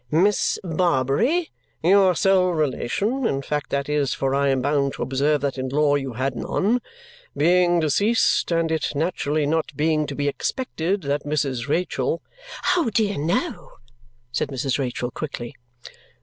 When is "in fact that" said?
3.27-3.87